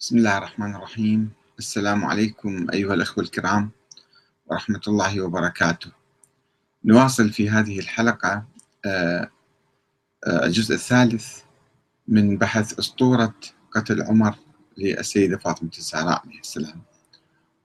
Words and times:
بسم 0.00 0.16
الله 0.16 0.38
الرحمن 0.38 0.74
الرحيم. 0.74 1.30
السلام 1.58 2.04
عليكم 2.04 2.66
أيها 2.72 2.94
الأخوة 2.94 3.24
الكرام 3.24 3.70
ورحمة 4.46 4.80
الله 4.88 5.20
وبركاته. 5.20 5.92
نواصل 6.84 7.30
في 7.30 7.50
هذه 7.50 7.78
الحلقة 7.78 8.44
آه، 8.84 9.30
آه، 10.26 10.44
الجزء 10.44 10.74
الثالث 10.74 11.40
من 12.08 12.38
بحث 12.38 12.78
أسطورة 12.78 13.34
قتل 13.70 14.02
عمر 14.02 14.34
للسيدة 14.78 15.38
فاطمة 15.38 15.70
الزهراء 15.78 16.22
عليه 16.26 16.40
السلام. 16.40 16.82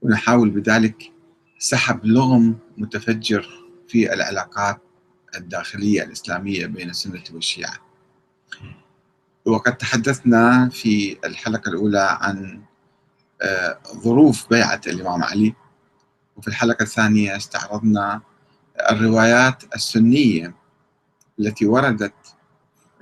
ونحاول 0.01 0.49
بذلك 0.49 1.11
سحب 1.59 2.05
لغم 2.05 2.55
متفجر 2.77 3.49
في 3.87 4.13
العلاقات 4.13 4.81
الداخلية 5.35 6.03
الإسلامية 6.03 6.65
بين 6.65 6.89
السنة 6.89 7.23
والشيعة. 7.33 7.77
وقد 9.45 9.77
تحدثنا 9.77 10.69
في 10.69 11.17
الحلقة 11.25 11.69
الأولى 11.69 12.17
عن 12.21 12.61
آه، 13.41 13.79
ظروف 13.95 14.49
بيعة 14.49 14.81
الإمام 14.87 15.23
علي. 15.23 15.53
وفي 16.35 16.47
الحلقة 16.47 16.83
الثانية 16.83 17.35
استعرضنا 17.35 18.21
الروايات 18.91 19.63
السنية 19.75 20.55
التي 21.39 21.65
وردت 21.65 22.13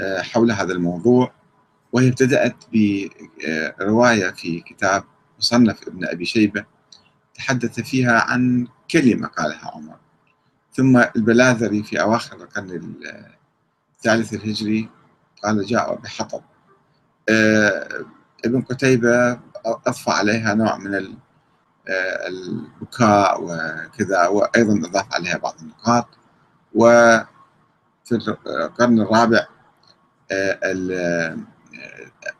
آه، 0.02 0.22
حول 0.22 0.52
هذا 0.52 0.74
الموضوع. 0.74 1.34
وهي 1.94 2.08
ابتدأت 2.08 2.56
برواية 3.80 4.32
في 4.32 4.60
كتاب 4.60 5.04
مصنف 5.40 5.88
ابن 5.88 6.06
أبي 6.06 6.26
شيبة 6.26 6.66
تحدث 7.36 7.80
فيها 7.80 8.20
عن 8.20 8.68
كلمة 8.92 9.28
قالها 9.28 9.72
عمر. 9.76 9.98
ثم 10.74 10.98
البلاذري 11.16 11.84
في 11.84 12.02
أواخر 12.02 12.36
القرن 12.36 12.94
الثالث 13.96 14.34
الهجري 14.34 14.90
قال 15.44 15.66
جاء 15.66 15.96
بحطب. 15.96 16.42
آه 17.30 18.06
ابن 18.46 18.62
قتيبة 18.62 19.40
أضفى 19.66 20.12
عليها 20.12 20.54
نوع 20.54 20.78
من 20.78 20.96
آه، 21.88 22.28
البكاء 22.28 23.44
وكذا 23.44 24.28
وأيضا 24.28 24.90
أضاف 24.90 25.14
عليها 25.14 25.38
بعض 25.38 25.56
النقاط. 25.62 26.08
وفي 26.76 27.26
القرن 28.48 29.02
الرابع 29.02 29.48
آه، 30.32 31.38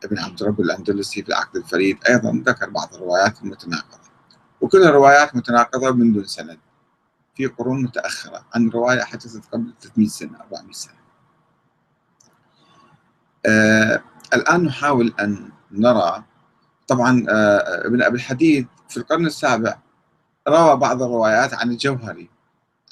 ابن 0.04 0.18
عبد 0.18 0.42
رب 0.42 0.60
الأندلسي 0.60 1.22
في 1.22 1.28
العقد 1.28 1.56
الفريد 1.56 1.98
أيضا 2.08 2.42
ذكر 2.46 2.70
بعض 2.70 2.94
الروايات 2.94 3.42
المتناقضة. 3.42 4.04
وكلها 4.60 4.90
روايات 4.90 5.36
متناقضة 5.36 5.90
من 5.90 6.12
دون 6.12 6.24
سند 6.24 6.58
في 7.36 7.46
قرون 7.46 7.82
متأخرة. 7.82 8.46
عن 8.54 8.68
رواية 8.68 9.00
حدثت 9.00 9.44
قبل 9.52 9.74
300 9.80 10.08
سنة 10.08 10.40
400 10.40 10.72
سنة. 10.72 11.03
الآن 14.34 14.64
نحاول 14.64 15.14
أن 15.20 15.50
نرى 15.72 16.24
طبعا 16.88 17.26
آه 17.28 17.86
ابن 17.86 18.02
أبي 18.02 18.16
الحديد 18.16 18.66
في 18.88 18.96
القرن 18.96 19.26
السابع 19.26 19.78
روى 20.48 20.76
بعض 20.76 21.02
الروايات 21.02 21.54
عن 21.54 21.70
الجوهري 21.70 22.30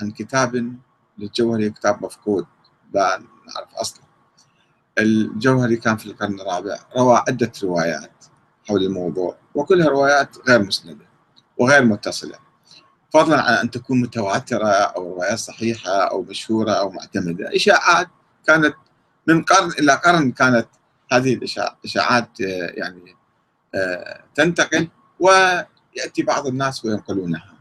عن 0.03 0.11
كتاب 0.11 0.77
للجوهري 1.19 1.70
كتاب 1.70 2.05
مفقود 2.05 2.47
لا 2.95 3.23
نعرف 3.55 3.75
أصلا 3.75 4.03
الجوهري 4.98 5.77
كان 5.77 5.97
في 5.97 6.06
القرن 6.06 6.41
الرابع 6.41 6.78
روى 6.97 7.17
عدة 7.28 7.53
روايات 7.62 8.25
حول 8.69 8.83
الموضوع 8.83 9.36
وكلها 9.55 9.89
روايات 9.89 10.36
غير 10.48 10.62
مسندة 10.62 11.06
وغير 11.58 11.84
متصلة. 11.84 12.39
فضلا 13.14 13.42
عن 13.42 13.55
أن 13.55 13.70
تكون 13.70 14.00
متواترة 14.00 14.69
أو 14.69 15.14
روايات 15.14 15.39
صحيحة 15.39 15.91
أو 15.91 16.23
مشهورة 16.23 16.73
أو 16.73 16.91
معتمدة 16.91 17.56
إشاعات 17.56 18.08
كانت 18.47 18.75
من 19.27 19.42
قرن 19.42 19.70
إلى 19.70 19.92
قرن 19.92 20.33
كانت 20.33 20.67
هذه 21.12 21.34
الإشاعات 21.34 22.41
آه، 22.41 22.70
يعني 22.75 23.17
آه، 23.75 24.25
تنتقل 24.34 24.89
ويأتي 25.20 26.23
بعض 26.23 26.47
الناس 26.47 26.84
وينقلونها. 26.84 27.53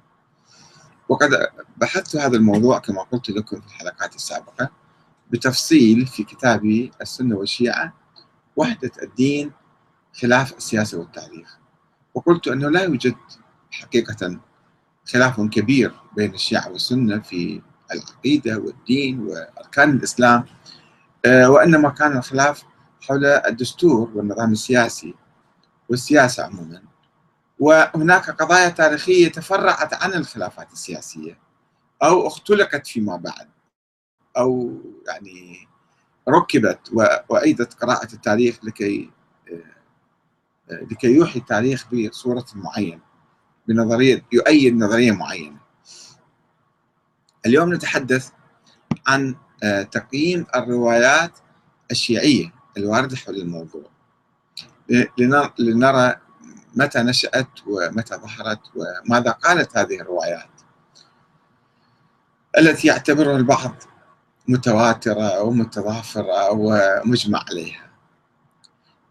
وقد 1.09 1.47
بحثت 1.77 2.15
هذا 2.15 2.37
الموضوع 2.37 2.79
كما 2.79 3.01
قلت 3.03 3.29
لكم 3.29 3.61
في 3.61 3.67
الحلقات 3.67 4.15
السابقة 4.15 4.69
بتفصيل 5.31 6.07
في 6.07 6.23
كتابي 6.23 6.91
السنة 7.01 7.35
والشيعة 7.35 7.93
وحدة 8.55 8.91
الدين 9.03 9.51
خلاف 10.21 10.57
السياسة 10.57 10.97
والتاريخ 10.97 11.57
وقلت 12.13 12.47
أنه 12.47 12.69
لا 12.69 12.83
يوجد 12.83 13.15
حقيقة 13.71 14.39
خلاف 15.13 15.41
كبير 15.41 15.93
بين 16.15 16.33
الشيعة 16.33 16.69
والسنة 16.71 17.19
في 17.19 17.61
العقيدة 17.93 18.57
والدين 18.57 19.19
وأركان 19.19 19.89
الإسلام. 19.89 20.45
وإنما 21.27 21.89
كان 21.89 22.17
الخلاف 22.17 22.63
حول 23.01 23.25
الدستور 23.25 24.11
والنظام 24.15 24.51
السياسي 24.51 25.15
والسياسة 25.89 26.43
عموما. 26.43 26.81
وهناك 27.59 28.29
قضايا 28.29 28.69
تاريخية 28.69 29.27
تفرعت 29.31 29.93
عن 30.03 30.13
الخلافات 30.13 30.71
السياسية 30.73 31.39
أو 32.03 32.27
اختلقت 32.27 32.87
فيما 32.87 33.15
بعد 33.15 33.49
أو 34.37 34.77
يعني 35.07 35.67
ركبت 36.29 36.79
وأيدت 37.29 37.73
قراءة 37.73 38.13
التاريخ 38.13 38.59
لكي 38.63 39.11
آه، 40.71 40.81
لكي 40.91 41.07
يوحي 41.07 41.39
التاريخ 41.39 41.87
بصورة 41.93 42.45
معينة 42.55 43.01
بنظرية 43.67 44.25
يؤيد 44.31 44.77
نظرية 44.77 45.11
معينة. 45.11 45.57
اليوم 47.45 47.73
نتحدث 47.73 48.31
عن 49.07 49.29
آه، 49.29 49.35
تقييم 49.91 50.45
الروايات 50.55 51.31
الشيعية 51.91 52.53
الواردة 52.77 53.15
حول 53.15 53.35
الموضوع. 53.35 53.83
لنرى 55.59 56.15
متى 56.75 56.99
نشأت 56.99 57.47
ومتى 57.67 58.15
ظهرت 58.15 58.59
وماذا 58.75 59.31
قالت 59.31 59.77
هذه 59.77 60.01
الروايات. 60.01 60.49
التي 62.57 62.87
يعتبرها 62.87 63.37
البعض 63.37 63.75
متواترة 64.47 65.23
أو 65.23 65.51
متضافرة 65.51 66.51
ومجمع 66.51 67.43
عليها. 67.49 67.89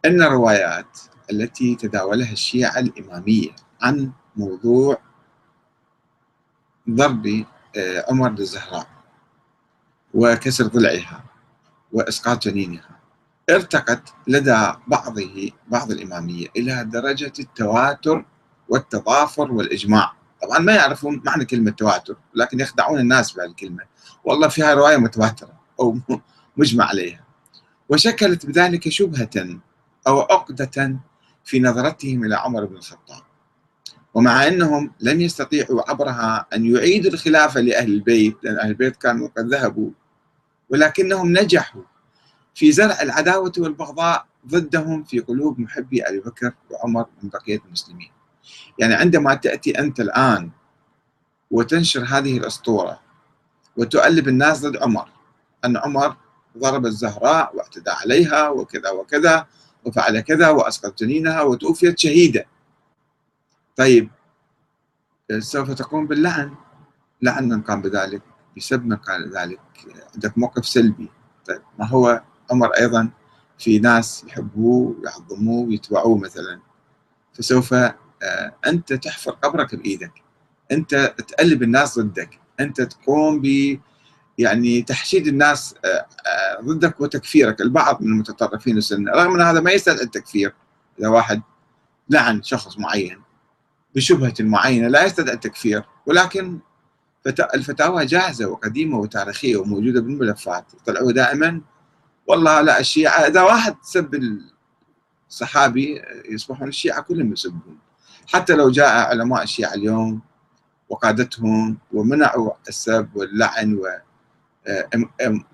أن 0.05 0.23
الروايات 0.23 0.99
التي 1.33 1.75
تداولها 1.75 2.33
الشيعة 2.33 2.79
الإمامية 2.79 3.51
عن 3.83 4.13
موضوع 4.37 4.99
ضرب 6.91 7.45
آه، 7.77 8.05
عمر 8.09 8.31
للزهراء. 8.31 9.00
وكسر 10.15 10.67
ضلعها 10.67 11.25
وإسقاط 11.93 12.49
جنينها. 12.49 13.01
ارتقت 13.51 14.03
لدى 14.27 14.73
بعضه 14.87 15.51
بعض 15.69 15.91
الإمامية 15.91 16.47
إلى 16.57 16.85
درجة 16.85 17.33
التواتر 17.39 18.25
والتضافر 18.69 19.53
والإجماع. 19.53 20.13
طبعا 20.43 20.59
ما 20.59 20.75
يعرفون 20.75 21.23
معنى 21.25 21.45
كلمة 21.45 21.71
تواتر 21.71 22.17
لكن 22.35 22.61
يخدعون 22.61 22.99
الناس 23.01 23.33
بهالكلمة. 23.33 23.83
والله 24.25 24.49
فيها 24.49 24.75
رواية 24.75 24.97
متواترة 24.97 25.53
أو 25.81 25.99
مجمع 26.57 26.85
عليها. 26.85 27.25
وشكلت 27.89 28.47
بذلك 28.47 28.89
شبهة 28.89 29.61
أو 30.07 30.21
عقدة 30.21 30.97
في 31.45 31.61
نظرتهم 31.61 32.25
إلى 32.25 32.37
عمر 32.37 32.65
بن 32.65 32.77
الخطاب. 32.77 33.23
ومع 34.15 34.47
أنهم 34.47 34.93
لم 35.01 35.21
يستطيعوا 35.21 35.91
عبرها 35.91 36.47
أن 36.55 36.67
يعيدوا 36.67 37.11
الخلافة 37.11 37.61
لأهل 37.61 37.93
البيت 37.93 38.37
لأن 38.43 38.59
أهل 38.59 38.69
البيت 38.69 38.97
كانوا 38.97 39.29
قد 39.39 39.47
ذهبوا 39.47 39.91
ولكنهم 40.71 41.33
نجحوا 41.33 41.83
في 42.55 42.73
زرع 42.73 43.03
العداوة 43.03 43.53
والبغضاء 43.59 44.27
ضدهم 44.47 45.05
في 45.05 45.21
قلوب 45.21 45.61
محبي 45.61 46.03
أبي 46.03 46.21
بكر 46.21 46.53
وعمر 46.71 47.07
من 47.23 47.29
بقية 47.29 47.61
المسلمين. 47.67 48.11
يعني 48.79 48.95
عندما 48.95 49.35
تأتي 49.35 49.79
أنت 49.79 50.01
الآن 50.01 50.51
وتنشر 51.51 52.05
هذه 52.05 52.39
الأسطورة 52.39 53.01
وتؤلب 53.77 54.29
الناس 54.29 54.67
ضد 54.67 54.77
عمر 54.77 55.09
أن 55.65 55.77
عمر 55.77 56.17
ضرب 56.59 56.87
الزهراء 56.87 57.57
واعتدى 57.57 57.91
عليها 57.91 58.49
وكذا 58.49 58.91
وكذا 58.91 59.47
وفعل 59.85 60.21
كذا 60.21 60.49
وأسقط 60.49 60.99
جنينها 60.99 61.43
وتوفيت 61.43 61.99
شهيدة. 61.99 62.47
طيب 63.77 64.11
سوف 65.39 65.71
تقوم 65.71 66.07
باللعن؟ 66.07 66.55
لعن 67.23 67.49
من 67.49 67.63
قام 67.63 67.83
بذلك. 67.83 68.23
من 68.73 68.97
قال 68.97 69.37
ذلك. 69.37 69.61
عندك 70.15 70.39
موقف 70.39 70.67
سلبي. 70.67 71.09
طيب 71.47 71.63
ما 71.79 71.87
هو 71.87 72.23
عمر 72.51 72.69
أيضا 72.69 73.11
في 73.59 73.79
ناس 73.79 74.25
يحبوه 74.29 74.97
ويعظموه 75.01 75.69
ويتبعوه 75.69 76.19
مثلا؟ 76.19 76.61
فسوف 77.35 77.75
آه، 77.75 78.55
أنت 78.67 78.93
تحفر 78.93 79.31
قبرك 79.31 79.75
بإيدك. 79.75 80.13
أنت 80.73 81.15
تقلب 81.29 81.63
الناس 81.63 81.99
ضدك. 81.99 82.41
أنت 82.61 82.81
تقوم 82.81 83.41
ب 83.41 83.79
يعني 84.39 84.83
تحشيد 84.83 85.27
الناس 85.27 85.75
آه، 85.85 85.89
آه، 85.89 86.61
ضدك 86.63 87.01
وتكفيرك. 87.01 87.61
البعض 87.61 88.03
من 88.03 88.09
المتطرفين 88.09 88.77
السنة 88.77 89.13
رغم 89.13 89.35
أن 89.35 89.41
هذا 89.41 89.61
ما 89.61 89.71
يستدعي 89.71 90.05
التكفير 90.05 90.55
إذا 90.99 91.09
واحد 91.09 91.43
لعن 92.11 92.43
شخص 92.43 92.79
معين 92.79 93.23
بشبهة 93.95 94.35
معينة 94.41 94.89
لا 94.89 95.05
يستدعي 95.05 95.35
التكفير. 95.35 95.85
ولكن 96.07 96.59
الفتاوى 97.27 98.07
جاهزة 98.07 98.49
وقديمة 98.49 98.99
وتاريخية 98.99 99.57
وموجودة 99.57 100.01
بالملفات 100.01 100.65
يطلعوها 100.75 101.13
دائما. 101.13 101.61
والله 102.27 102.61
لا 102.61 102.81
الشيعة 102.81 103.21
إذا 103.21 103.43
واحد 103.43 103.77
سب 103.83 104.39
الصحابي 105.29 106.03
يصبحون 106.29 106.69
الشيعة 106.69 107.03
كلهم 107.03 107.33
يسبون. 107.33 107.79
حتى 108.27 108.55
لو 108.55 108.71
جاء 108.71 109.09
علماء 109.09 109.43
الشيعة 109.43 109.75
اليوم 109.75 110.21
وقادتهم 110.89 111.79
ومنعوا 111.93 112.53
السب 112.69 113.09
واللعن 113.15 113.75
و 113.75 113.87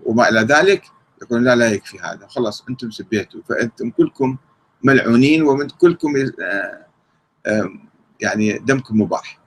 وما 0.04 0.28
إلى 0.28 0.40
ذلك 0.40 0.84
يقول 1.22 1.44
لا 1.44 1.56
لا 1.56 1.70
يكفي 1.70 1.98
هذا. 1.98 2.26
خلاص 2.26 2.64
أنتم 2.70 2.90
سبيتوا 2.90 3.40
فأنتم 3.48 3.90
كلكم 3.90 4.36
ملعونين 4.84 5.42
ومن 5.42 5.68
كلكم 5.68 6.12
يعني 8.20 8.58
دمكم 8.58 9.00
مباح. 9.00 9.38